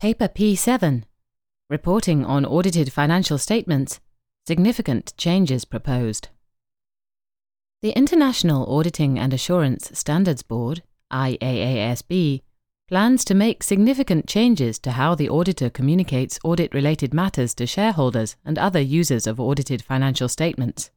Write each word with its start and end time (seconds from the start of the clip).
Paper 0.00 0.28
P7 0.28 1.02
Reporting 1.68 2.24
on 2.24 2.46
Audited 2.46 2.92
Financial 2.92 3.36
Statements 3.36 3.98
Significant 4.46 5.12
Changes 5.16 5.64
Proposed. 5.64 6.28
The 7.82 7.90
International 7.90 8.64
Auditing 8.72 9.18
and 9.18 9.34
Assurance 9.34 9.90
Standards 9.98 10.44
Board, 10.44 10.84
IAASB, 11.12 12.42
plans 12.86 13.24
to 13.24 13.34
make 13.34 13.64
significant 13.64 14.28
changes 14.28 14.78
to 14.78 14.92
how 14.92 15.16
the 15.16 15.28
auditor 15.28 15.68
communicates 15.68 16.38
audit 16.44 16.72
related 16.72 17.12
matters 17.12 17.52
to 17.56 17.66
shareholders 17.66 18.36
and 18.44 18.56
other 18.56 18.80
users 18.80 19.26
of 19.26 19.40
audited 19.40 19.82
financial 19.82 20.28
statements. 20.28 20.92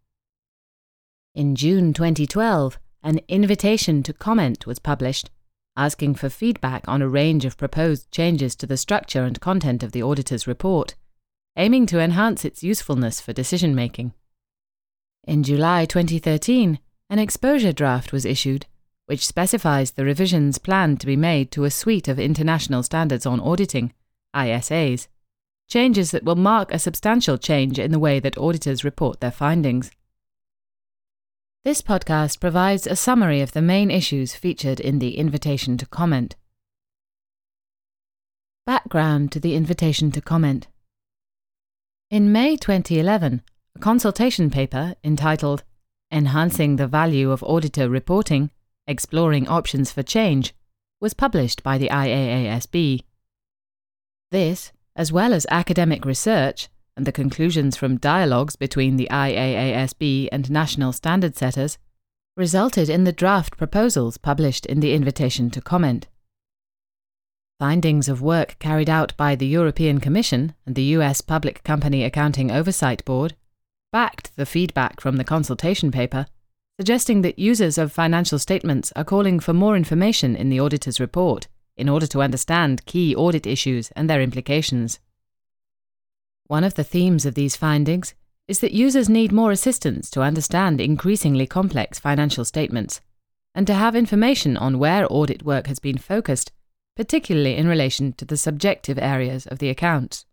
In 1.34 1.56
June 1.56 1.92
2012, 1.92 2.78
an 3.02 3.20
invitation 3.28 4.04
to 4.04 4.14
comment 4.14 4.68
was 4.68 4.78
published 4.78 5.32
asking 5.78 6.16
for 6.16 6.30
feedback 6.30 6.88
on 6.88 7.02
a 7.02 7.08
range 7.08 7.46
of 7.46 7.58
proposed 7.58 8.12
changes 8.12 8.56
to 8.56 8.66
the 8.66 8.78
structure 8.78 9.24
and 9.24 9.40
content 9.40 9.84
of 9.84 9.92
the 9.92 10.04
auditor's 10.04 10.48
report, 10.48 10.96
aiming 11.56 11.86
to 11.86 12.00
enhance 12.00 12.44
its 12.44 12.64
usefulness 12.64 13.22
for 13.22 13.34
decision 13.34 13.74
making. 13.74 14.14
In 15.24 15.44
July 15.44 15.86
2013, 15.86 16.80
an 17.10 17.20
exposure 17.20 17.74
draft 17.74 18.12
was 18.12 18.26
issued, 18.26 18.66
which 19.06 19.26
specifies 19.26 19.92
the 19.92 20.06
revisions 20.06 20.58
planned 20.58 21.00
to 21.00 21.06
be 21.06 21.18
made 21.18 21.52
to 21.52 21.66
a 21.66 21.72
suite 21.72 22.08
of 22.08 22.20
international 22.20 22.84
standards 22.84 23.26
on 23.26 23.40
auditing, 23.40 23.94
ISAs, 24.36 25.08
changes 25.68 26.12
that 26.12 26.24
will 26.24 26.36
mark 26.36 26.74
a 26.74 26.80
substantial 26.80 27.38
change 27.38 27.80
in 27.80 27.92
the 27.92 28.00
way 28.00 28.20
that 28.20 28.38
auditors 28.38 28.84
report 28.84 29.20
their 29.20 29.32
findings. 29.32 29.92
This 31.64 31.84
podcast 31.84 32.40
provides 32.40 32.88
a 32.88 32.96
summary 32.96 33.40
of 33.40 33.52
the 33.52 33.62
main 33.62 33.92
issues 33.92 34.34
featured 34.34 34.80
in 34.80 34.98
the 34.98 35.16
invitation 35.16 35.78
to 35.78 35.86
comment. 35.86 36.36
Background 38.66 39.32
to 39.34 39.40
the 39.40 39.54
invitation 39.54 40.12
to 40.14 40.22
comment. 40.22 40.70
In 42.10 42.32
May 42.32 42.58
2011, 42.58 43.44
a 43.76 43.80
consultation 43.80 44.50
paper 44.50 44.96
entitled 45.04 45.64
Enhancing 46.12 46.78
the 46.78 46.88
Value 46.88 47.30
of 47.30 47.44
Auditor 47.44 47.88
Reporting 47.88 48.50
Exploring 48.88 49.48
Options 49.48 49.92
for 49.92 50.02
Change 50.02 50.56
was 51.00 51.14
published 51.14 51.62
by 51.62 51.78
the 51.78 51.90
IAASB. 51.90 53.04
This, 54.32 54.72
as 54.96 55.12
well 55.12 55.32
as 55.32 55.46
academic 55.52 56.06
research, 56.06 56.70
and 57.02 57.08
the 57.08 57.12
conclusions 57.12 57.76
from 57.76 57.98
dialogues 57.98 58.56
between 58.56 58.96
the 58.96 59.08
IAASB 59.10 60.30
and 60.32 60.52
national 60.52 60.94
standard 60.94 61.36
setters 61.36 61.80
resulted 62.38 62.90
in 62.90 63.06
the 63.06 63.12
draft 63.12 63.58
proposals 63.58 64.20
published 64.20 64.68
in 64.68 64.82
the 64.82 64.94
invitation 64.94 65.50
to 65.50 65.60
comment. 65.62 66.08
Findings 67.58 68.08
of 68.08 68.22
work 68.22 68.56
carried 68.60 68.88
out 68.88 69.18
by 69.18 69.34
the 69.34 69.48
European 69.48 70.00
Commission 70.00 70.54
and 70.64 70.76
the 70.76 70.94
US 70.96 71.22
Public 71.22 71.64
Company 71.64 72.04
Accounting 72.04 72.52
Oversight 72.52 73.04
Board 73.04 73.34
backed 73.92 74.36
the 74.36 74.46
feedback 74.46 75.02
from 75.02 75.18
the 75.18 75.24
consultation 75.24 75.92
paper, 75.92 76.28
suggesting 76.80 77.24
that 77.24 77.40
users 77.40 77.80
of 77.80 77.92
financial 77.92 78.38
statements 78.38 78.94
are 78.96 79.04
calling 79.04 79.40
for 79.40 79.54
more 79.54 79.76
information 79.76 80.36
in 80.36 80.50
the 80.50 80.60
auditor's 80.60 81.00
report 81.00 81.48
in 81.76 81.90
order 81.90 82.06
to 82.06 82.22
understand 82.22 82.86
key 82.86 83.16
audit 83.16 83.48
issues 83.48 83.90
and 83.96 84.08
their 84.08 84.22
implications. 84.22 85.00
One 86.52 86.66
of 86.66 86.74
the 86.74 86.84
themes 86.84 87.26
of 87.26 87.34
these 87.34 87.56
findings 87.56 88.14
is 88.46 88.60
that 88.60 88.74
users 88.74 89.08
need 89.08 89.32
more 89.32 89.52
assistance 89.52 90.10
to 90.10 90.22
understand 90.22 90.82
increasingly 90.82 91.48
complex 91.48 91.98
financial 91.98 92.44
statements 92.44 93.00
and 93.56 93.66
to 93.68 93.74
have 93.74 93.96
information 93.96 94.58
on 94.58 94.78
where 94.78 95.08
audit 95.10 95.44
work 95.44 95.68
has 95.68 95.80
been 95.80 95.98
focused, 95.98 96.52
particularly 96.98 97.56
in 97.56 97.70
relation 97.70 98.12
to 98.18 98.26
the 98.26 98.36
subjective 98.36 99.00
areas 99.00 99.48
of 99.48 99.60
the 99.60 99.70
accounts. 99.70 100.26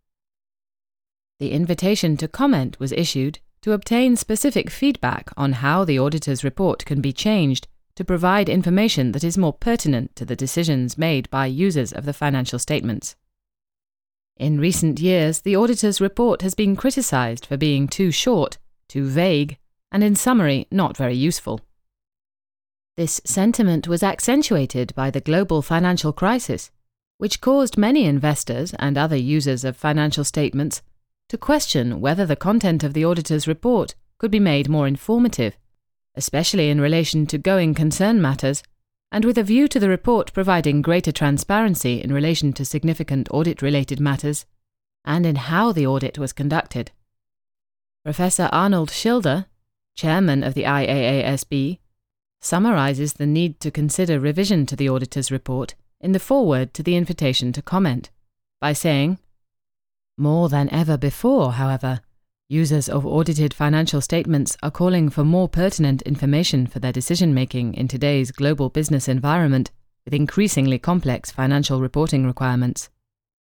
The 1.39 1.53
invitation 1.53 2.17
to 2.17 2.27
comment 2.27 2.81
was 2.81 2.91
issued 2.91 3.39
to 3.63 3.71
obtain 3.71 4.17
specific 4.17 4.71
feedback 4.71 5.31
on 5.37 5.53
how 5.63 5.85
the 5.85 6.01
auditor's 6.01 6.43
report 6.43 6.85
can 6.85 7.01
be 7.01 7.13
changed 7.13 7.69
to 7.95 8.05
provide 8.05 8.49
information 8.49 9.13
that 9.13 9.23
is 9.23 9.39
more 9.39 9.53
pertinent 9.53 10.17
to 10.17 10.25
the 10.25 10.35
decisions 10.35 10.99
made 10.99 11.31
by 11.31 11.47
users 11.47 11.93
of 11.93 12.07
the 12.07 12.13
financial 12.13 12.59
statements. 12.59 13.15
In 14.39 14.61
recent 14.61 15.01
years, 15.01 15.41
the 15.41 15.57
auditor's 15.57 16.01
report 16.01 16.43
has 16.43 16.55
been 16.55 16.77
criticised 16.77 17.45
for 17.45 17.57
being 17.57 17.89
too 17.89 18.13
short, 18.13 18.57
too 18.89 19.05
vague, 19.05 19.59
and 19.91 20.05
in 20.05 20.15
summary, 20.15 20.69
not 20.71 20.97
very 20.97 21.17
useful. 21.17 21.61
This 22.97 23.21
sentiment 23.25 23.89
was 23.89 24.05
accentuated 24.05 24.95
by 24.95 25.11
the 25.11 25.21
global 25.21 25.61
financial 25.61 26.13
crisis, 26.13 26.71
which 27.19 27.41
caused 27.41 27.77
many 27.77 28.05
investors 28.05 28.75
and 28.79 28.97
other 28.97 29.17
users 29.17 29.65
of 29.65 29.77
financial 29.77 30.23
statements 30.23 30.83
to 31.29 31.37
question 31.37 32.01
whether 32.01 32.25
the 32.25 32.37
content 32.37 32.85
of 32.85 32.95
the 32.95 33.05
auditor's 33.05 33.49
report 33.49 33.97
could 34.19 34.31
be 34.31 34.41
made 34.41 34.69
more 34.69 34.87
informative, 34.87 35.57
especially 36.15 36.71
in 36.71 36.81
relation 36.81 37.27
to 37.27 37.39
going 37.39 37.75
concern 37.75 38.23
matters 38.23 38.63
and 39.11 39.25
with 39.25 39.39
a 39.39 39.43
view 39.43 39.69
to 39.69 39.81
the 39.81 39.89
report 39.89 40.33
providing 40.33 40.83
greater 40.83 41.13
transparency 41.13 42.03
in 42.03 42.13
relation 42.13 42.53
to 42.53 42.65
significant 42.65 43.29
audit 43.31 43.63
related 43.63 44.01
matters 44.01 44.45
and 45.05 45.25
in 45.25 45.37
how 45.37 45.73
the 45.73 45.87
audit 45.87 46.19
was 46.19 46.33
conducted. 46.33 46.91
Professor 48.05 48.49
Arnold 48.53 48.91
Schilder, 48.91 49.47
chairman 49.95 50.43
of 50.43 50.55
the 50.55 50.65
IAASB, 50.65 51.79
summarizes 52.41 53.15
the 53.15 53.27
need 53.27 53.59
to 53.61 53.71
consider 53.71 54.21
revision 54.21 54.67
to 54.67 54.77
the 54.77 54.89
auditor's 54.89 55.31
report 55.31 55.75
in 56.01 56.13
the 56.13 56.21
foreword 56.21 56.73
to 56.75 56.83
the 56.83 56.97
invitation 56.97 57.53
to 57.53 57.63
comment 57.63 58.11
by 58.61 58.73
saying, 58.73 59.19
More 60.17 60.49
than 60.49 60.69
ever 60.71 60.97
before, 60.97 61.53
however, 61.53 62.01
Users 62.51 62.89
of 62.89 63.05
audited 63.05 63.53
financial 63.53 64.01
statements 64.01 64.57
are 64.63 64.71
calling 64.71 65.11
for 65.11 65.23
more 65.23 65.51
pertinent 65.51 66.01
information 66.03 66.67
for 66.67 66.79
their 66.79 66.93
decision 66.93 67.35
making 67.35 67.75
in 67.75 67.89
today's 67.89 68.31
global 68.31 68.71
business 68.71 69.07
environment 69.07 69.71
with 70.07 70.15
increasingly 70.15 70.79
complex 70.79 71.31
financial 71.31 71.79
reporting 71.79 72.25
requirements. 72.25 72.89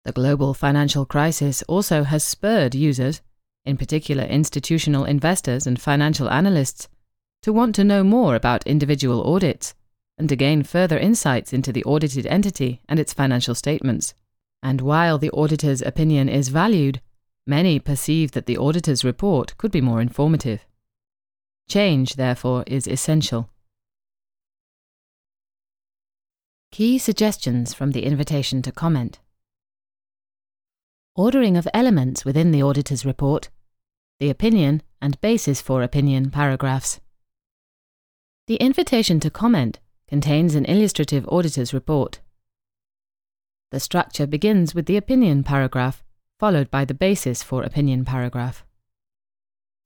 The 0.04 0.12
global 0.12 0.52
financial 0.52 1.06
crisis 1.06 1.62
also 1.68 2.02
has 2.02 2.22
spurred 2.22 2.74
users, 2.74 3.22
in 3.64 3.78
particular 3.78 4.24
institutional 4.24 5.06
investors 5.06 5.66
and 5.66 5.80
financial 5.80 6.28
analysts, 6.28 6.86
to 7.44 7.50
want 7.50 7.74
to 7.76 7.84
know 7.84 8.04
more 8.04 8.34
about 8.34 8.66
individual 8.66 9.24
audits 9.24 9.74
and 10.18 10.28
to 10.28 10.36
gain 10.36 10.64
further 10.64 10.98
insights 10.98 11.54
into 11.54 11.72
the 11.72 11.84
audited 11.84 12.26
entity 12.26 12.82
and 12.90 13.00
its 13.00 13.14
financial 13.14 13.54
statements. 13.54 14.12
And 14.62 14.82
while 14.82 15.16
the 15.16 15.30
auditor's 15.30 15.80
opinion 15.80 16.28
is 16.28 16.50
valued, 16.50 17.00
Many 17.46 17.80
perceive 17.80 18.32
that 18.32 18.46
the 18.46 18.56
auditor's 18.56 19.04
report 19.04 19.56
could 19.58 19.72
be 19.72 19.80
more 19.80 20.00
informative. 20.00 20.64
Change, 21.68 22.14
therefore, 22.14 22.62
is 22.66 22.86
essential. 22.86 23.50
Key 26.70 26.98
suggestions 26.98 27.74
from 27.74 27.90
the 27.90 28.04
invitation 28.04 28.62
to 28.62 28.72
comment. 28.72 29.18
Ordering 31.16 31.56
of 31.56 31.68
elements 31.74 32.24
within 32.24 32.52
the 32.52 32.62
auditor's 32.62 33.04
report, 33.04 33.50
the 34.20 34.30
opinion 34.30 34.82
and 35.00 35.20
basis 35.20 35.60
for 35.60 35.82
opinion 35.82 36.30
paragraphs. 36.30 37.00
The 38.46 38.56
invitation 38.56 39.18
to 39.20 39.30
comment 39.30 39.80
contains 40.06 40.54
an 40.54 40.64
illustrative 40.66 41.26
auditor's 41.28 41.74
report. 41.74 42.20
The 43.72 43.80
structure 43.80 44.26
begins 44.26 44.74
with 44.74 44.86
the 44.86 44.96
opinion 44.96 45.42
paragraph 45.42 46.04
followed 46.42 46.68
by 46.72 46.84
the 46.84 46.92
basis 47.08 47.40
for 47.40 47.62
opinion 47.62 48.04
paragraph. 48.04 48.64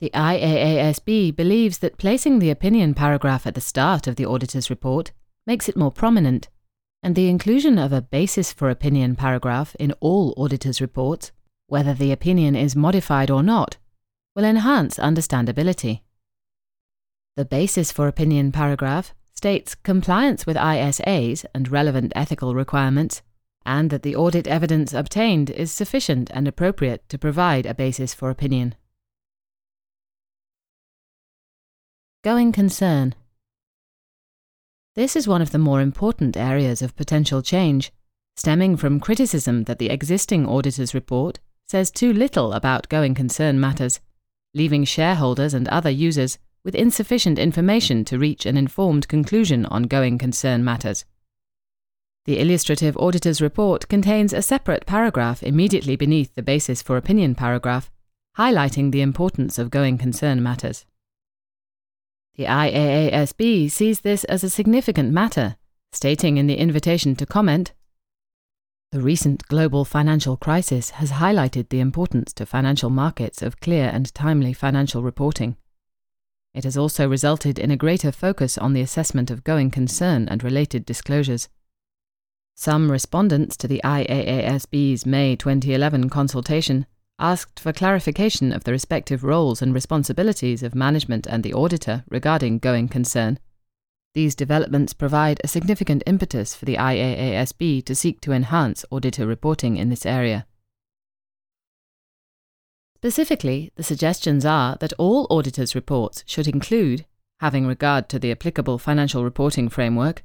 The 0.01 0.09
IAASB 0.11 1.35
believes 1.35 1.77
that 1.77 1.99
placing 1.99 2.39
the 2.39 2.49
opinion 2.49 2.95
paragraph 2.95 3.45
at 3.45 3.53
the 3.53 3.61
start 3.61 4.07
of 4.07 4.15
the 4.15 4.25
auditor's 4.25 4.71
report 4.71 5.11
makes 5.45 5.69
it 5.69 5.77
more 5.77 5.91
prominent, 5.91 6.49
and 7.03 7.13
the 7.13 7.29
inclusion 7.29 7.77
of 7.77 7.93
a 7.93 8.01
basis 8.01 8.53
for 8.53 8.71
opinion 8.71 9.15
paragraph 9.15 9.75
in 9.79 9.93
all 9.99 10.33
auditors' 10.35 10.81
reports, 10.81 11.31
whether 11.67 11.93
the 11.93 12.11
opinion 12.11 12.55
is 12.55 12.75
modified 12.75 13.29
or 13.29 13.43
not, 13.43 13.77
will 14.35 14.43
enhance 14.43 14.97
understandability. 14.97 16.01
The 17.35 17.45
basis 17.45 17.91
for 17.91 18.07
opinion 18.07 18.51
paragraph 18.51 19.13
states 19.31 19.75
compliance 19.75 20.47
with 20.47 20.57
ISAs 20.57 21.45
and 21.53 21.69
relevant 21.69 22.13
ethical 22.15 22.55
requirements 22.55 23.21
and 23.67 23.89
that 23.89 24.01
the 24.01 24.15
audit 24.15 24.47
evidence 24.47 24.93
obtained 24.93 25.49
is 25.49 25.71
sufficient 25.71 26.31
and 26.33 26.47
appropriate 26.47 27.07
to 27.09 27.17
provide 27.19 27.65
a 27.65 27.75
basis 27.75 28.13
for 28.13 28.29
opinion. 28.29 28.73
Going 32.23 32.53
concern. 32.53 33.13
This 34.95 35.15
is 35.15 35.27
one 35.27 35.41
of 35.41 35.51
the 35.51 35.59
more 35.59 35.81
important 35.81 36.37
areas 36.37 36.81
of 36.81 36.95
potential 36.95 37.41
change, 37.41 37.91
stemming 38.37 38.77
from 38.77 39.01
criticism 39.01 39.65
that 39.65 39.79
the 39.79 39.89
existing 39.89 40.47
auditor's 40.47 40.93
report 40.93 41.39
says 41.65 41.91
too 41.91 42.13
little 42.13 42.53
about 42.53 42.89
going 42.89 43.13
concern 43.13 43.59
matters, 43.59 43.99
leaving 44.53 44.85
shareholders 44.85 45.53
and 45.53 45.67
other 45.67 45.89
users 45.89 46.39
with 46.63 46.73
insufficient 46.73 47.37
information 47.37 48.05
to 48.05 48.17
reach 48.17 48.45
an 48.45 48.55
informed 48.55 49.09
conclusion 49.09 49.65
on 49.65 49.83
going 49.83 50.17
concern 50.17 50.63
matters. 50.63 51.03
The 52.27 52.39
illustrative 52.41 52.97
auditor's 52.97 53.39
report 53.39 53.87
contains 53.87 54.33
a 54.33 54.41
separate 54.41 54.85
paragraph 54.85 55.41
immediately 55.41 55.95
beneath 55.95 56.35
the 56.35 56.43
basis 56.43 56.81
for 56.81 56.97
opinion 56.97 57.35
paragraph, 57.35 57.89
highlighting 58.37 58.91
the 58.91 58.99
importance 58.99 59.57
of 59.57 59.71
going 59.71 59.97
concern 59.97 60.43
matters. 60.43 60.85
The 62.35 62.43
IAASB 62.43 63.71
sees 63.71 64.01
this 64.01 64.25
as 64.25 64.43
a 64.43 64.49
significant 64.49 65.13
matter, 65.13 65.55
stating 65.93 66.35
in 66.35 66.47
the 66.47 66.57
invitation 66.57 67.15
to 67.15 67.25
comment 67.25 67.71
The 68.91 68.99
recent 68.99 69.47
global 69.47 69.85
financial 69.85 70.35
crisis 70.35 70.89
has 70.99 71.13
highlighted 71.13 71.69
the 71.69 71.79
importance 71.79 72.33
to 72.33 72.45
financial 72.45 72.89
markets 72.89 73.41
of 73.41 73.61
clear 73.61 73.89
and 73.93 74.13
timely 74.13 74.51
financial 74.51 75.01
reporting. 75.01 75.55
It 76.53 76.65
has 76.65 76.75
also 76.75 77.07
resulted 77.07 77.57
in 77.57 77.71
a 77.71 77.77
greater 77.77 78.11
focus 78.11 78.57
on 78.57 78.73
the 78.73 78.81
assessment 78.81 79.31
of 79.31 79.45
going 79.45 79.71
concern 79.71 80.27
and 80.27 80.43
related 80.43 80.85
disclosures. 80.85 81.47
Some 82.59 82.89
respondents 82.89 83.55
to 83.57 83.67
the 83.67 83.79
IAASB's 83.83 85.05
May 85.05 85.35
2011 85.35 86.09
consultation 86.09 86.87
asked 87.19 87.59
for 87.59 87.71
clarification 87.71 88.51
of 88.51 88.63
the 88.63 88.71
respective 88.71 89.23
roles 89.23 89.61
and 89.61 89.75
responsibilities 89.75 90.63
of 90.63 90.73
management 90.73 91.27
and 91.27 91.43
the 91.43 91.53
auditor 91.53 92.03
regarding 92.09 92.57
going 92.57 92.87
concern. 92.87 93.37
These 94.15 94.33
developments 94.33 94.93
provide 94.93 95.39
a 95.43 95.47
significant 95.47 96.01
impetus 96.07 96.55
for 96.55 96.65
the 96.65 96.77
IAASB 96.77 97.85
to 97.85 97.93
seek 97.93 98.21
to 98.21 98.31
enhance 98.31 98.83
auditor 98.89 99.27
reporting 99.27 99.77
in 99.77 99.89
this 99.89 100.03
area. 100.03 100.47
Specifically, 102.95 103.71
the 103.75 103.83
suggestions 103.83 104.45
are 104.45 104.77
that 104.79 104.93
all 104.97 105.27
auditors' 105.29 105.75
reports 105.75 106.23
should 106.25 106.47
include, 106.47 107.05
having 107.39 107.67
regard 107.67 108.09
to 108.09 108.17
the 108.17 108.31
applicable 108.31 108.79
financial 108.79 109.23
reporting 109.23 109.69
framework, 109.69 110.23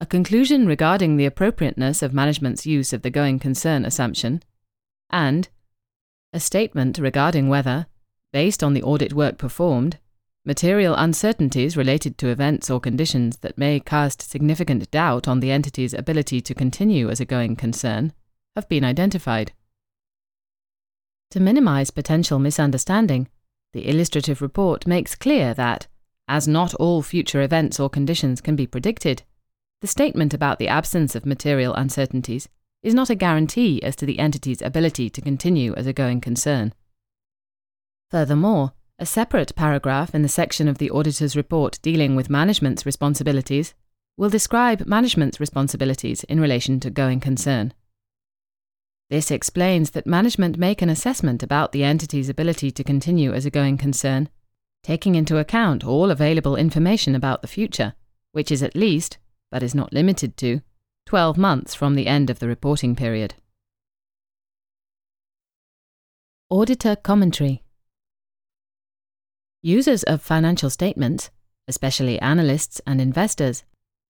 a 0.00 0.06
conclusion 0.06 0.66
regarding 0.66 1.16
the 1.16 1.26
appropriateness 1.26 2.02
of 2.02 2.12
management's 2.12 2.66
use 2.66 2.92
of 2.92 3.02
the 3.02 3.10
going 3.10 3.38
concern 3.38 3.84
assumption, 3.84 4.42
and 5.10 5.48
a 6.32 6.40
statement 6.40 6.98
regarding 6.98 7.48
whether, 7.48 7.86
based 8.32 8.62
on 8.64 8.74
the 8.74 8.82
audit 8.82 9.12
work 9.12 9.38
performed, 9.38 9.98
material 10.44 10.94
uncertainties 10.96 11.76
related 11.76 12.18
to 12.18 12.28
events 12.28 12.68
or 12.68 12.80
conditions 12.80 13.38
that 13.38 13.56
may 13.56 13.80
cast 13.80 14.20
significant 14.20 14.90
doubt 14.90 15.26
on 15.28 15.40
the 15.40 15.50
entity's 15.50 15.94
ability 15.94 16.40
to 16.40 16.54
continue 16.54 17.08
as 17.08 17.20
a 17.20 17.24
going 17.24 17.56
concern 17.56 18.12
have 18.56 18.68
been 18.68 18.84
identified. 18.84 19.52
To 21.30 21.40
minimize 21.40 21.90
potential 21.90 22.38
misunderstanding, 22.38 23.28
the 23.72 23.88
illustrative 23.88 24.42
report 24.42 24.86
makes 24.86 25.14
clear 25.14 25.54
that, 25.54 25.86
as 26.28 26.46
not 26.46 26.74
all 26.74 27.02
future 27.02 27.42
events 27.42 27.80
or 27.80 27.88
conditions 27.88 28.40
can 28.40 28.54
be 28.54 28.66
predicted, 28.66 29.22
the 29.84 29.88
statement 29.88 30.32
about 30.32 30.58
the 30.58 30.66
absence 30.66 31.14
of 31.14 31.26
material 31.26 31.74
uncertainties 31.74 32.48
is 32.82 32.94
not 32.94 33.10
a 33.10 33.14
guarantee 33.14 33.82
as 33.82 33.94
to 33.94 34.06
the 34.06 34.18
entity's 34.18 34.62
ability 34.62 35.10
to 35.10 35.20
continue 35.20 35.74
as 35.74 35.86
a 35.86 35.92
going 35.92 36.22
concern. 36.22 36.72
Furthermore, 38.10 38.72
a 38.98 39.04
separate 39.04 39.54
paragraph 39.54 40.14
in 40.14 40.22
the 40.22 40.26
section 40.26 40.68
of 40.68 40.78
the 40.78 40.90
auditor's 40.90 41.36
report 41.36 41.78
dealing 41.82 42.16
with 42.16 42.30
management's 42.30 42.86
responsibilities 42.86 43.74
will 44.16 44.30
describe 44.30 44.86
management's 44.86 45.38
responsibilities 45.38 46.24
in 46.30 46.40
relation 46.40 46.80
to 46.80 46.88
going 46.88 47.20
concern. 47.20 47.74
This 49.10 49.30
explains 49.30 49.90
that 49.90 50.06
management 50.06 50.56
make 50.56 50.80
an 50.80 50.88
assessment 50.88 51.42
about 51.42 51.72
the 51.72 51.84
entity's 51.84 52.30
ability 52.30 52.70
to 52.70 52.82
continue 52.82 53.34
as 53.34 53.44
a 53.44 53.50
going 53.50 53.76
concern, 53.76 54.30
taking 54.82 55.14
into 55.14 55.36
account 55.36 55.84
all 55.84 56.10
available 56.10 56.56
information 56.56 57.14
about 57.14 57.42
the 57.42 57.48
future, 57.48 57.92
which 58.32 58.50
is 58.50 58.62
at 58.62 58.74
least, 58.74 59.18
but 59.54 59.62
is 59.62 59.72
not 59.72 59.92
limited 59.92 60.36
to, 60.36 60.60
12 61.06 61.38
months 61.38 61.76
from 61.76 61.94
the 61.94 62.08
end 62.08 62.28
of 62.28 62.40
the 62.40 62.48
reporting 62.48 62.96
period. 62.96 63.34
Auditor 66.50 66.96
Commentary 66.96 67.62
Users 69.62 70.02
of 70.02 70.20
financial 70.20 70.70
statements, 70.70 71.30
especially 71.68 72.18
analysts 72.18 72.80
and 72.84 73.00
investors, 73.00 73.62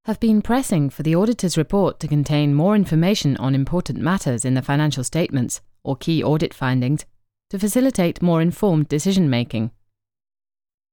have 0.06 0.18
been 0.18 0.40
pressing 0.40 0.88
for 0.88 1.02
the 1.02 1.14
auditor's 1.14 1.58
report 1.58 2.00
to 2.00 2.08
contain 2.08 2.54
more 2.54 2.74
information 2.74 3.36
on 3.36 3.54
important 3.54 3.98
matters 3.98 4.46
in 4.46 4.54
the 4.54 4.62
financial 4.62 5.04
statements 5.04 5.60
or 5.82 5.94
key 5.94 6.24
audit 6.24 6.54
findings 6.54 7.04
to 7.50 7.58
facilitate 7.58 8.22
more 8.22 8.40
informed 8.40 8.88
decision 8.88 9.28
making. 9.28 9.72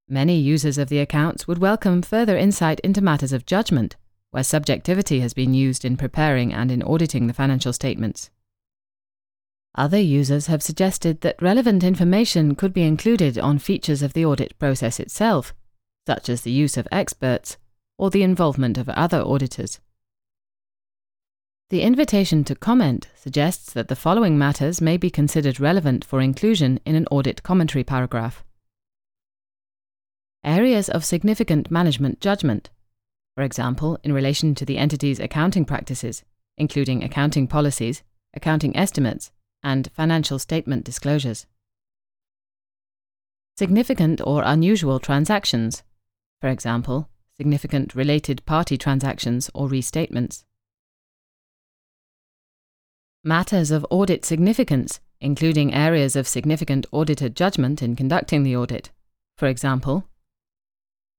Many 0.10 0.38
users 0.38 0.78
of 0.78 0.90
the 0.90 1.00
accounts 1.00 1.48
would 1.48 1.60
welcome 1.60 2.02
further 2.02 2.36
insight 2.36 2.82
into 2.82 3.00
matters 3.00 3.32
of 3.32 3.46
judgment 3.46 3.96
where 4.32 4.44
subjectivity 4.44 5.20
has 5.20 5.34
been 5.34 5.54
used 5.54 5.86
in 5.86 5.98
preparing 5.98 6.54
and 6.54 6.72
in 6.72 6.82
auditing 6.84 7.28
the 7.28 7.34
financial 7.34 7.74
statements. 7.74 8.30
Other 9.76 10.00
users 10.00 10.48
have 10.48 10.64
suggested 10.64 11.22
that 11.22 11.42
relevant 11.42 11.84
information 11.84 12.56
could 12.56 12.74
be 12.74 12.84
included 12.84 13.38
on 13.38 13.60
features 13.60 14.02
of 14.02 14.14
the 14.14 14.26
audit 14.26 14.58
process 14.60 15.00
itself, 15.00 15.54
such 16.08 16.28
as 16.28 16.42
the 16.42 16.52
use 16.52 16.76
of 16.76 16.88
experts 16.92 17.58
or 17.98 18.10
the 18.10 18.24
involvement 18.24 18.78
of 18.78 18.90
other 18.90 19.22
auditors. 19.22 19.80
The 21.70 21.84
invitation 21.84 22.44
to 22.46 22.56
comment 22.56 23.10
suggests 23.16 23.72
that 23.72 23.88
the 23.88 23.96
following 23.96 24.38
matters 24.38 24.82
may 24.82 24.98
be 24.98 25.10
considered 25.10 25.60
relevant 25.60 26.04
for 26.04 26.20
inclusion 26.20 26.82
in 26.86 26.96
an 26.96 27.08
audit 27.10 27.44
commentary 27.44 27.86
paragraph. 27.86 28.44
Areas 30.44 30.90
of 30.90 31.06
significant 31.06 31.72
management 31.72 32.20
judgment 32.20 32.72
for 33.36 33.44
example, 33.44 33.98
in 34.04 34.14
relation 34.14 34.54
to 34.56 34.66
the 34.66 34.78
entity's 34.78 35.20
accounting 35.20 35.66
practices, 35.66 36.24
including 36.58 37.04
accounting 37.04 37.48
policies, 37.48 38.04
accounting 38.34 38.76
estimates, 38.76 39.32
and 39.64 39.90
financial 39.94 40.40
statement 40.40 40.84
disclosures. 40.84 41.46
Significant 43.58 44.22
or 44.26 44.44
unusual 44.44 45.00
transactions, 45.00 45.84
for 46.40 46.50
example, 46.50 47.10
significant 47.40 47.96
related 47.96 48.46
party 48.46 48.78
transactions 48.78 49.50
or 49.54 49.68
restatements. 49.68 50.44
Matters 53.24 53.70
of 53.70 53.86
audit 53.90 54.26
significance, 54.26 55.00
including 55.20 55.74
areas 55.74 56.16
of 56.16 56.28
significant 56.28 56.86
auditor 56.92 57.30
judgment 57.30 57.84
in 57.84 57.96
conducting 57.96 58.42
the 58.44 58.56
audit, 58.56 58.90
for 59.38 59.48
example, 59.48 60.08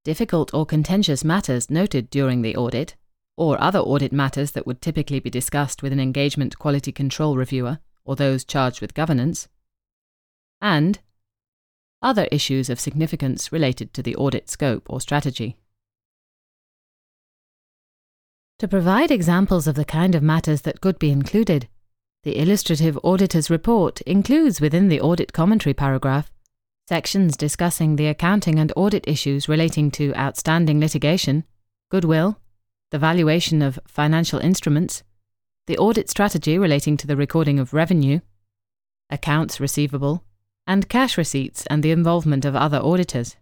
difficult 0.04 0.52
or 0.52 0.66
contentious 0.66 1.24
matters 1.24 1.70
noted 1.70 2.10
during 2.10 2.42
the 2.42 2.56
audit, 2.56 2.96
or 3.36 3.60
other 3.60 3.78
audit 3.78 4.12
matters 4.12 4.50
that 4.52 4.66
would 4.66 4.80
typically 4.80 5.20
be 5.20 5.30
discussed 5.30 5.82
with 5.82 5.92
an 5.92 6.00
engagement 6.00 6.58
quality 6.58 6.92
control 6.92 7.36
reviewer 7.36 7.78
or 8.04 8.16
those 8.16 8.44
charged 8.44 8.80
with 8.80 8.94
governance, 8.94 9.48
and 10.60 11.00
other 12.02 12.26
issues 12.32 12.68
of 12.68 12.80
significance 12.80 13.52
related 13.52 13.94
to 13.94 14.02
the 14.02 14.16
audit 14.16 14.50
scope 14.50 14.84
or 14.88 15.00
strategy. 15.00 15.56
To 18.58 18.68
provide 18.68 19.10
examples 19.10 19.66
of 19.66 19.74
the 19.76 19.84
kind 19.84 20.14
of 20.14 20.22
matters 20.22 20.62
that 20.62 20.80
could 20.80 20.98
be 20.98 21.10
included, 21.10 21.68
the 22.24 22.38
illustrative 22.38 22.98
auditor's 23.02 23.50
report 23.50 24.00
includes 24.02 24.60
within 24.60 24.88
the 24.88 25.00
audit 25.00 25.32
commentary 25.32 25.74
paragraph 25.74 26.31
sections 26.92 27.38
discussing 27.38 27.96
the 27.96 28.06
accounting 28.06 28.58
and 28.58 28.70
audit 28.76 29.02
issues 29.08 29.48
relating 29.48 29.90
to 29.90 30.14
outstanding 30.14 30.78
litigation, 30.78 31.42
goodwill, 31.90 32.38
the 32.90 32.98
valuation 32.98 33.62
of 33.62 33.80
financial 33.86 34.38
instruments, 34.40 35.02
the 35.66 35.78
audit 35.78 36.10
strategy 36.10 36.58
relating 36.58 36.98
to 36.98 37.06
the 37.06 37.16
recording 37.16 37.58
of 37.58 37.72
revenue, 37.72 38.20
accounts 39.08 39.58
receivable, 39.58 40.22
and 40.66 40.90
cash 40.90 41.16
receipts 41.16 41.64
and 41.68 41.82
the 41.82 41.90
involvement 41.90 42.44
of 42.44 42.54
other 42.54 42.78
auditors. 42.82 43.36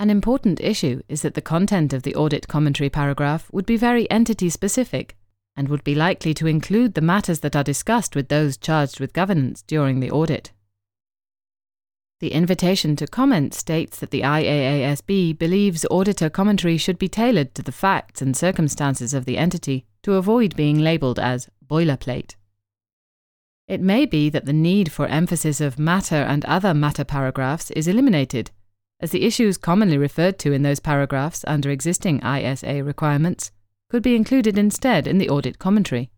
An 0.00 0.10
important 0.10 0.60
issue 0.60 1.00
is 1.08 1.22
that 1.22 1.34
the 1.34 1.40
content 1.40 1.92
of 1.92 2.02
the 2.02 2.16
audit 2.16 2.48
commentary 2.48 2.90
paragraph 2.90 3.48
would 3.52 3.66
be 3.66 3.76
very 3.76 4.10
entity 4.10 4.50
specific 4.50 5.16
and 5.54 5.68
would 5.68 5.84
be 5.84 5.94
likely 5.94 6.34
to 6.34 6.48
include 6.48 6.94
the 6.94 7.00
matters 7.00 7.38
that 7.38 7.54
are 7.54 7.62
discussed 7.62 8.16
with 8.16 8.30
those 8.30 8.56
charged 8.56 8.98
with 8.98 9.12
governance 9.12 9.62
during 9.62 10.00
the 10.00 10.10
audit. 10.10 10.50
The 12.18 12.32
invitation 12.32 12.96
to 12.96 13.06
comment 13.06 13.52
states 13.52 13.98
that 13.98 14.10
the 14.10 14.22
IAASB 14.22 15.38
believes 15.38 15.84
auditor 15.90 16.30
commentary 16.30 16.78
should 16.78 16.98
be 16.98 17.08
tailored 17.08 17.54
to 17.54 17.62
the 17.62 17.72
facts 17.72 18.22
and 18.22 18.34
circumstances 18.34 19.12
of 19.12 19.26
the 19.26 19.36
entity 19.36 19.84
to 20.02 20.14
avoid 20.14 20.56
being 20.56 20.78
labelled 20.78 21.18
as 21.18 21.50
boilerplate. 21.68 22.36
It 23.68 23.82
may 23.82 24.06
be 24.06 24.30
that 24.30 24.46
the 24.46 24.54
need 24.54 24.90
for 24.90 25.06
emphasis 25.08 25.60
of 25.60 25.78
matter 25.78 26.14
and 26.14 26.42
other 26.46 26.72
matter 26.72 27.04
paragraphs 27.04 27.70
is 27.72 27.86
eliminated, 27.86 28.50
as 28.98 29.10
the 29.10 29.24
issues 29.24 29.58
commonly 29.58 29.98
referred 29.98 30.38
to 30.38 30.52
in 30.52 30.62
those 30.62 30.80
paragraphs 30.80 31.44
under 31.46 31.68
existing 31.68 32.24
ISA 32.24 32.82
requirements 32.82 33.50
could 33.90 34.02
be 34.02 34.16
included 34.16 34.56
instead 34.56 35.06
in 35.06 35.18
the 35.18 35.28
audit 35.28 35.58
commentary. 35.58 36.10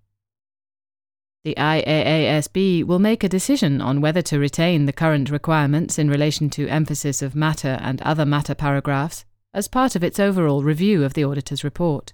The 1.49 1.55
IAASB 1.55 2.85
will 2.85 2.99
make 2.99 3.25
a 3.25 3.29
decision 3.29 3.81
on 3.81 4.03
whether 4.03 4.21
to 4.21 4.39
retain 4.39 4.85
the 4.85 4.93
current 4.93 5.31
requirements 5.31 5.99
in 5.99 6.11
relation 6.11 6.51
to 6.51 6.69
emphasis 6.69 7.23
of 7.23 7.35
matter 7.35 7.79
and 7.81 8.03
other 8.03 8.27
matter 8.27 8.55
paragraphs 8.55 9.25
as 9.55 9.67
part 9.67 9.97
of 9.97 10.05
its 10.05 10.21
overall 10.21 10.63
review 10.63 11.05
of 11.05 11.15
the 11.15 11.25
auditor's 11.25 11.65
report. 11.65 12.13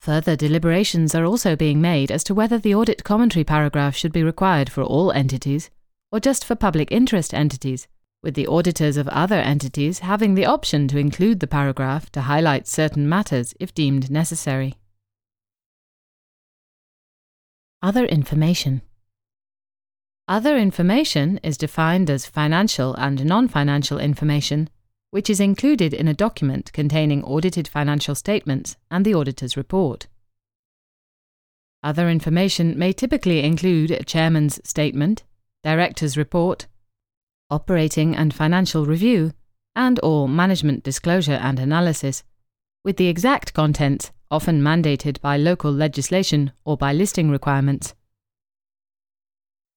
Further 0.00 0.34
deliberations 0.34 1.14
are 1.14 1.24
also 1.24 1.54
being 1.54 1.80
made 1.80 2.10
as 2.10 2.24
to 2.24 2.34
whether 2.34 2.58
the 2.58 2.74
audit 2.74 3.04
commentary 3.04 3.44
paragraph 3.44 3.94
should 3.94 4.12
be 4.12 4.24
required 4.24 4.68
for 4.70 4.82
all 4.82 5.12
entities 5.12 5.70
or 6.10 6.18
just 6.18 6.44
for 6.44 6.56
public 6.56 6.90
interest 6.90 7.32
entities, 7.32 7.86
with 8.24 8.34
the 8.34 8.48
auditors 8.48 8.96
of 8.96 9.06
other 9.06 9.36
entities 9.36 10.00
having 10.00 10.34
the 10.34 10.46
option 10.46 10.88
to 10.88 10.98
include 10.98 11.38
the 11.38 11.46
paragraph 11.46 12.10
to 12.10 12.22
highlight 12.22 12.66
certain 12.66 13.08
matters 13.08 13.54
if 13.60 13.72
deemed 13.72 14.10
necessary. 14.10 14.74
Other 17.86 18.04
information. 18.04 18.82
Other 20.26 20.58
information 20.58 21.38
is 21.44 21.56
defined 21.56 22.10
as 22.10 22.26
financial 22.26 22.94
and 22.94 23.24
non 23.24 23.46
financial 23.46 24.00
information, 24.00 24.68
which 25.12 25.30
is 25.30 25.38
included 25.38 25.94
in 25.94 26.08
a 26.08 26.12
document 26.12 26.72
containing 26.72 27.22
audited 27.22 27.68
financial 27.68 28.16
statements 28.16 28.76
and 28.90 29.04
the 29.04 29.14
auditor's 29.14 29.56
report. 29.56 30.08
Other 31.84 32.08
information 32.08 32.76
may 32.76 32.92
typically 32.92 33.44
include 33.44 33.92
a 33.92 34.02
chairman's 34.02 34.58
statement, 34.68 35.22
director's 35.62 36.16
report, 36.16 36.66
operating 37.50 38.16
and 38.16 38.34
financial 38.34 38.84
review, 38.84 39.30
and 39.76 40.00
or 40.02 40.28
management 40.28 40.82
disclosure 40.82 41.38
and 41.40 41.60
analysis, 41.60 42.24
with 42.84 42.96
the 42.96 43.06
exact 43.06 43.54
contents 43.54 44.10
often 44.30 44.60
mandated 44.60 45.20
by 45.20 45.36
local 45.36 45.72
legislation 45.72 46.52
or 46.64 46.76
by 46.76 46.92
listing 46.92 47.30
requirements. 47.30 47.94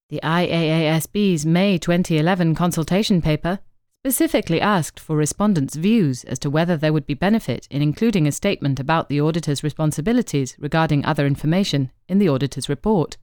The 0.10 0.20
IAASB's 0.24 1.46
May 1.46 1.78
2011 1.78 2.56
consultation 2.56 3.22
paper 3.22 3.60
specifically 4.02 4.62
asked 4.62 5.00
for 5.00 5.16
respondents' 5.16 5.76
views 5.76 6.24
as 6.24 6.40
to 6.40 6.50
whether 6.50 6.78
there 6.78 6.94
would 6.94 7.06
be 7.06 7.14
benefit 7.14 7.68
in 7.70 7.82
including 7.82 8.26
a 8.26 8.32
statement 8.32 8.80
about 8.80 9.10
the 9.10 9.20
auditor's 9.20 9.62
responsibilities 9.62 10.56
regarding 10.58 11.06
other 11.06 11.28
information 11.28 11.92
in 12.08 12.18
the 12.18 12.30
auditor's 12.30 12.70
report. 12.70 13.18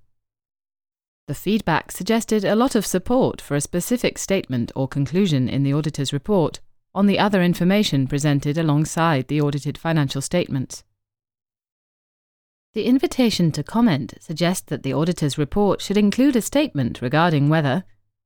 The 1.29 1.35
feedback 1.35 1.91
suggested 1.91 2.45
a 2.45 2.55
lot 2.55 2.77
of 2.77 2.87
support 2.87 3.41
for 3.41 3.57
a 3.57 3.61
specific 3.61 4.17
statement 4.17 4.71
or 4.77 4.87
conclusion 4.87 5.49
in 5.49 5.65
the 5.65 5.75
auditor's 5.75 6.13
report 6.13 6.61
on 6.95 7.07
the 7.07 7.19
other 7.19 7.43
information 7.43 8.07
presented 8.07 8.57
alongside 8.57 9.27
the 9.29 9.41
audited 9.41 9.77
financial 9.77 10.23
statements. 10.23 10.85
The 12.77 12.85
invitation 12.85 13.53
to 13.53 13.63
comment 13.63 14.13
suggests 14.21 14.67
that 14.67 14.83
the 14.83 14.93
auditor's 14.93 15.39
report 15.39 15.81
should 15.81 15.97
include 15.97 16.37
a 16.37 16.43
statement 16.43 17.01
regarding 17.01 17.49
whether, 17.49 17.85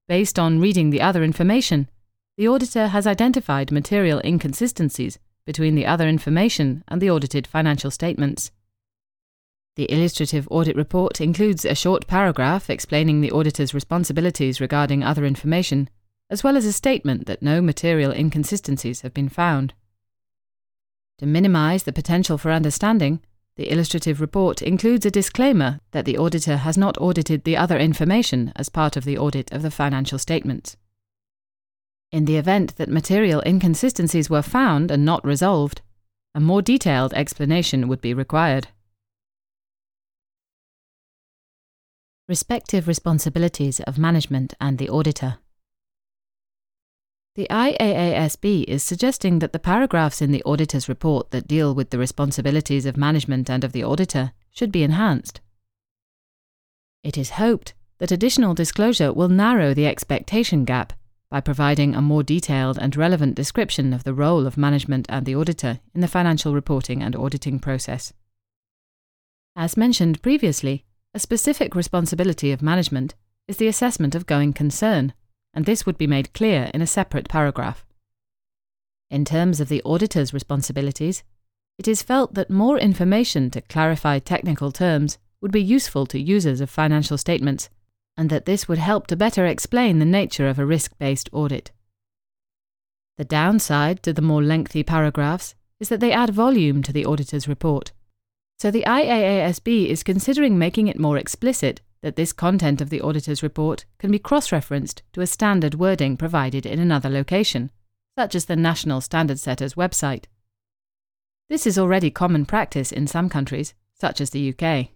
based 0.09 0.41
on 0.41 0.59
reading 0.59 0.91
the 0.91 1.01
other 1.01 1.23
information, 1.23 1.89
the 2.37 2.49
auditor 2.49 2.89
has 2.89 3.07
identified 3.07 3.71
material 3.71 4.21
inconsistencies 4.25 5.21
between 5.47 5.77
the 5.77 5.87
other 5.87 6.09
information 6.09 6.83
and 6.89 7.01
the 7.01 7.09
audited 7.09 7.47
financial 7.47 7.93
statements. 7.93 8.51
The 9.77 9.89
illustrative 9.89 10.49
audit 10.51 10.75
report 10.75 11.21
includes 11.21 11.65
a 11.65 11.77
short 11.77 12.09
paragraph 12.09 12.69
explaining 12.69 13.21
the 13.21 13.31
auditor's 13.31 13.73
responsibilities 13.73 14.61
regarding 14.61 15.05
other 15.05 15.25
information, 15.25 15.89
as 16.29 16.43
well 16.43 16.57
as 16.57 16.65
a 16.65 16.73
statement 16.73 17.27
that 17.27 17.41
no 17.41 17.63
material 17.63 18.11
inconsistencies 18.11 19.03
have 19.03 19.15
been 19.15 19.29
found. 19.29 19.75
To 21.19 21.27
minimize 21.27 21.85
the 21.85 21.93
potential 21.93 22.37
for 22.37 22.51
understanding, 22.51 23.21
the 23.61 23.71
illustrative 23.71 24.23
report 24.23 24.63
includes 24.63 25.05
a 25.05 25.11
disclaimer 25.11 25.81
that 25.91 26.07
the 26.07 26.17
auditor 26.17 26.57
has 26.57 26.79
not 26.79 26.97
audited 26.97 27.45
the 27.45 27.59
other 27.59 27.77
information 27.77 28.55
as 28.57 28.71
part 28.71 28.97
of 28.97 29.05
the 29.05 29.19
audit 29.19 29.53
of 29.53 29.61
the 29.61 29.71
financial 29.71 30.19
statements. 30.19 30.79
In 32.11 32.25
the 32.25 32.39
event 32.39 32.77
that 32.77 32.89
material 32.89 33.43
inconsistencies 33.45 34.31
were 34.31 34.41
found 34.41 34.91
and 34.91 35.05
not 35.05 35.23
resolved, 35.27 35.83
a 36.35 36.41
more 36.41 36.63
detailed 36.63 37.13
explanation 37.13 37.87
would 37.87 38.01
be 38.01 38.15
required. 38.15 38.69
Respective 42.31 42.89
responsibilities 42.89 43.81
of 43.81 43.99
management 43.99 44.55
and 44.59 44.79
the 44.79 44.89
auditor. 44.89 45.37
The 47.37 47.47
IAASB 47.49 48.65
is 48.65 48.83
suggesting 48.83 49.39
that 49.39 49.53
the 49.53 49.59
paragraphs 49.61 50.21
in 50.21 50.33
the 50.33 50.43
auditor's 50.43 50.89
report 50.89 51.31
that 51.31 51.47
deal 51.47 51.75
with 51.75 51.91
the 51.91 51.99
responsibilities 51.99 52.87
of 52.87 52.97
management 52.97 53.49
and 53.49 53.63
of 53.63 53.73
the 53.73 53.85
auditor 53.85 54.33
should 54.51 54.73
be 54.73 54.83
enhanced. 54.83 55.41
It 57.05 57.17
is 57.17 57.31
hoped 57.31 57.75
that 57.99 58.11
additional 58.11 58.55
disclosure 58.55 59.13
will 59.13 59.29
narrow 59.29 59.73
the 59.75 59.87
expectation 59.87 60.65
gap 60.65 60.93
by 61.31 61.41
providing 61.41 61.95
a 61.95 62.03
more 62.03 62.25
detailed 62.25 62.79
and 62.79 62.97
relevant 62.97 63.37
description 63.37 63.93
of 63.93 64.03
the 64.03 64.15
role 64.15 64.47
of 64.47 64.57
management 64.57 65.07
and 65.09 65.25
the 65.25 65.37
auditor 65.37 65.79
in 65.95 66.01
the 66.01 66.09
financial 66.09 66.53
reporting 66.53 67.01
and 67.01 67.15
auditing 67.15 67.61
process. 67.61 68.13
As 69.55 69.77
mentioned 69.77 70.21
previously, 70.23 70.85
a 71.15 71.21
specific 71.21 71.77
responsibility 71.77 72.51
of 72.51 72.63
management 72.63 73.15
is 73.47 73.59
the 73.59 73.69
assessment 73.69 74.15
of 74.15 74.27
going 74.27 74.53
concern 74.53 75.13
and 75.55 75.65
this 75.65 75.85
would 75.87 75.99
be 75.99 76.07
made 76.07 76.33
clear 76.33 76.71
in 76.73 76.83
a 76.83 76.87
separate 76.87 77.29
paragraph. 77.29 77.85
In 79.11 79.25
terms 79.25 79.61
of 79.61 79.69
the 79.69 79.83
auditor's 79.83 80.33
responsibilities, 80.33 81.25
it 81.79 81.89
is 81.89 82.03
felt 82.03 82.35
that 82.35 82.51
more 82.51 82.79
information 82.79 83.51
to 83.51 83.61
clarify 83.61 84.19
technical 84.19 84.71
terms 84.71 85.19
would 85.41 85.51
be 85.51 85.63
useful 85.63 86.07
to 86.07 86.21
users 86.21 86.61
of 86.61 86.71
financial 86.71 87.19
statements, 87.19 87.71
and 88.17 88.29
that 88.31 88.45
this 88.45 88.69
would 88.69 88.79
help 88.79 89.07
to 89.07 89.17
better 89.17 89.47
explain 89.47 89.99
the 89.99 90.05
nature 90.05 90.47
of 90.47 90.59
a 90.59 90.67
risk 90.67 90.97
based 90.99 91.31
audit. 91.33 91.71
The 93.17 93.25
downside 93.25 94.03
to 94.03 94.13
the 94.13 94.23
more 94.23 94.43
lengthy 94.43 94.83
paragraphs 94.83 95.55
is 95.79 95.89
that 95.89 96.01
they 96.01 96.13
add 96.13 96.31
volume 96.31 96.83
to 96.83 96.93
the 96.93 97.07
auditor's 97.07 97.49
report. 97.49 97.93
So 98.59 98.71
the 98.71 98.85
IAASB 98.87 99.89
is 99.89 100.03
considering 100.03 100.59
making 100.59 100.89
it 100.89 101.01
more 101.01 101.17
explicit 101.17 101.81
that 102.03 102.17
this 102.17 102.33
content 102.33 102.81
of 102.81 102.91
the 102.91 103.01
auditor's 103.01 103.43
report 103.43 103.85
can 103.99 104.11
be 104.11 104.19
cross 104.19 104.53
referenced 104.53 105.03
to 105.13 105.21
a 105.21 105.27
standard 105.27 105.75
wording 105.75 106.17
provided 106.17 106.65
in 106.65 106.79
another 106.79 107.11
location, 107.11 107.71
such 108.17 108.35
as 108.35 108.47
the 108.47 108.57
National 108.57 109.01
Standard 109.01 109.39
Setters 109.39 109.75
website. 109.75 110.25
This 111.49 111.67
is 111.67 111.79
already 111.79 112.11
common 112.11 112.47
practice 112.47 112.93
in 112.93 113.07
some 113.07 113.29
countries, 113.29 113.75
such 113.95 114.21
as 114.21 114.31
the 114.31 114.55
UK. 114.55 114.89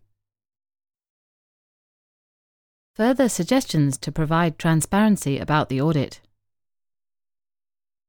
Further 2.94 3.28
suggestions 3.28 3.98
to 3.98 4.12
provide 4.12 4.58
transparency 4.58 5.38
about 5.38 5.68
the 5.68 5.80
audit. 5.80 6.20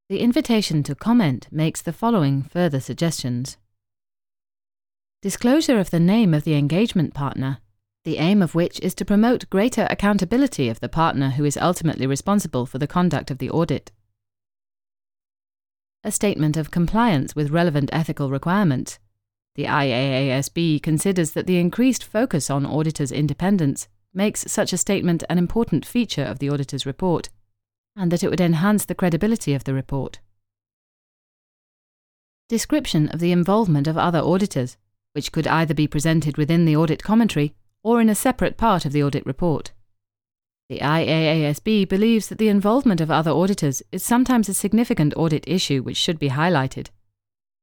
The 0.08 0.20
invitation 0.20 0.84
to 0.84 0.94
comment 0.94 1.48
makes 1.50 1.82
the 1.82 1.92
following 1.92 2.44
further 2.44 2.78
suggestions. 2.78 3.56
Disclosure 5.22 5.80
of 5.80 5.90
the 5.90 5.98
name 5.98 6.32
of 6.32 6.44
the 6.44 6.54
engagement 6.54 7.12
partner 7.12 7.58
the 8.06 8.18
aim 8.18 8.40
of 8.40 8.54
which 8.54 8.78
is 8.80 8.94
to 8.94 9.04
promote 9.04 9.50
greater 9.50 9.84
accountability 9.90 10.68
of 10.68 10.78
the 10.78 10.88
partner 10.88 11.30
who 11.30 11.44
is 11.44 11.56
ultimately 11.56 12.06
responsible 12.06 12.64
for 12.64 12.78
the 12.78 12.86
conduct 12.86 13.32
of 13.32 13.38
the 13.38 13.50
audit. 13.50 13.90
A 16.04 16.12
statement 16.12 16.56
of 16.56 16.70
compliance 16.70 17.34
with 17.34 17.50
relevant 17.50 17.90
ethical 17.92 18.30
requirements. 18.30 19.00
The 19.56 19.64
IAASB 19.64 20.84
considers 20.84 21.32
that 21.32 21.48
the 21.48 21.58
increased 21.58 22.04
focus 22.04 22.48
on 22.48 22.64
auditors' 22.64 23.10
independence 23.10 23.88
makes 24.14 24.52
such 24.52 24.72
a 24.72 24.78
statement 24.78 25.24
an 25.28 25.36
important 25.36 25.84
feature 25.84 26.22
of 26.22 26.38
the 26.38 26.48
auditor's 26.48 26.86
report, 26.86 27.28
and 27.96 28.12
that 28.12 28.22
it 28.22 28.30
would 28.30 28.40
enhance 28.40 28.84
the 28.84 28.94
credibility 28.94 29.52
of 29.52 29.64
the 29.64 29.74
report. 29.74 30.20
Description 32.48 33.08
of 33.08 33.18
the 33.18 33.32
involvement 33.32 33.88
of 33.88 33.98
other 33.98 34.20
auditors, 34.20 34.76
which 35.12 35.32
could 35.32 35.48
either 35.48 35.74
be 35.74 35.88
presented 35.88 36.36
within 36.36 36.66
the 36.66 36.76
audit 36.76 37.02
commentary 37.02 37.52
or 37.86 38.00
in 38.00 38.08
a 38.08 38.16
separate 38.16 38.56
part 38.56 38.84
of 38.84 38.90
the 38.90 39.00
audit 39.00 39.24
report. 39.24 39.70
The 40.68 40.80
IAASB 40.80 41.88
believes 41.88 42.26
that 42.26 42.38
the 42.38 42.48
involvement 42.48 43.00
of 43.00 43.12
other 43.12 43.30
auditors 43.30 43.80
is 43.92 44.04
sometimes 44.04 44.48
a 44.48 44.54
significant 44.54 45.14
audit 45.16 45.44
issue 45.46 45.84
which 45.84 45.96
should 45.96 46.18
be 46.18 46.30
highlighted. 46.30 46.88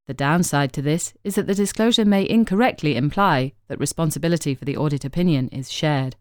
The 0.07 0.13
downside 0.13 0.71
to 0.73 0.81
this 0.81 1.13
is 1.25 1.35
that 1.35 1.45
the 1.45 1.53
disclosure 1.53 2.05
may 2.05 2.25
incorrectly 2.29 2.95
imply 2.95 3.51
that 3.67 3.81
responsibility 3.81 4.55
for 4.55 4.63
the 4.63 4.77
audit 4.77 5.03
opinion 5.03 5.49
is 5.49 5.69
shared. 5.69 6.15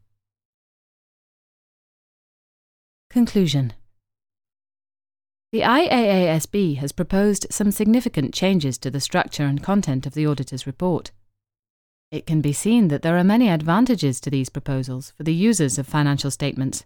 Conclusion 3.08 3.72
The 5.52 5.60
IAASB 5.60 6.78
has 6.78 6.90
proposed 6.90 7.46
some 7.50 7.70
significant 7.70 8.34
changes 8.34 8.78
to 8.78 8.90
the 8.90 9.00
structure 9.00 9.44
and 9.44 9.62
content 9.62 10.06
of 10.06 10.14
the 10.14 10.26
auditor's 10.26 10.66
report. 10.66 11.12
It 12.12 12.26
can 12.26 12.42
be 12.42 12.52
seen 12.52 12.88
that 12.88 13.00
there 13.00 13.16
are 13.16 13.24
many 13.24 13.48
advantages 13.48 14.20
to 14.20 14.28
these 14.28 14.50
proposals 14.50 15.14
for 15.16 15.22
the 15.22 15.32
users 15.32 15.78
of 15.78 15.88
financial 15.88 16.30
statements, 16.30 16.84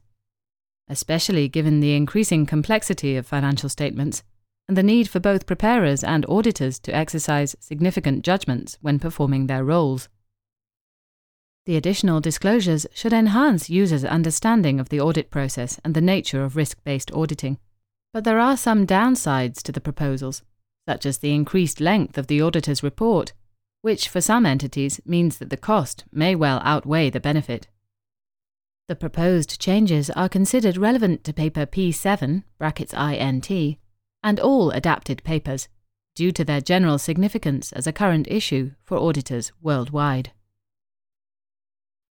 especially 0.89 1.49
given 1.49 1.81
the 1.81 1.97
increasing 1.97 2.47
complexity 2.47 3.17
of 3.17 3.27
financial 3.27 3.69
statements 3.69 4.23
and 4.69 4.77
the 4.77 4.85
need 4.85 5.09
for 5.09 5.19
both 5.19 5.45
preparers 5.45 6.05
and 6.05 6.25
auditors 6.29 6.79
to 6.79 6.95
exercise 6.95 7.57
significant 7.59 8.25
judgments 8.25 8.79
when 8.83 9.01
performing 9.01 9.49
their 9.49 9.65
roles. 9.65 10.09
The 11.65 11.77
additional 11.77 12.21
disclosures 12.21 12.87
should 12.95 13.13
enhance 13.13 13.69
users' 13.69 14.05
understanding 14.05 14.79
of 14.79 14.91
the 14.91 15.01
audit 15.01 15.33
process 15.33 15.81
and 15.85 15.95
the 15.95 16.01
nature 16.01 16.45
of 16.45 16.55
risk 16.55 16.85
based 16.85 17.11
auditing. 17.11 17.59
But 18.13 18.23
there 18.23 18.39
are 18.39 18.57
some 18.57 18.87
downsides 18.87 19.61
to 19.65 19.73
the 19.73 19.81
proposals, 19.81 20.43
such 20.89 21.05
as 21.05 21.19
the 21.19 21.35
increased 21.35 21.81
length 21.81 22.17
of 22.17 22.29
the 22.29 22.41
auditor's 22.41 22.85
report 22.85 23.33
which 23.83 24.09
for 24.09 24.21
some 24.21 24.47
entities 24.47 25.01
means 25.05 25.39
that 25.39 25.51
the 25.51 25.57
cost 25.57 26.05
may 26.13 26.35
well 26.35 26.61
outweigh 26.65 27.11
the 27.11 27.21
benefit. 27.21 27.69
The 28.89 28.97
proposed 28.97 29.61
changes 29.61 30.11
are 30.11 30.29
considered 30.29 30.77
relevant 30.77 31.25
to 31.25 31.33
paper 31.33 31.67
P7 31.67 32.45
brackets 32.59 32.95
INT 32.95 33.79
and 34.23 34.41
all 34.41 34.71
adapted 34.71 35.25
papers 35.25 35.69
due 36.15 36.33
to 36.33 36.45
their 36.45 36.61
general 36.61 36.99
significance 36.99 37.73
as 37.73 37.87
a 37.87 37.93
current 37.93 38.27
issue 38.29 38.73
for 38.83 38.97
auditors 38.99 39.53
worldwide. 39.61 40.33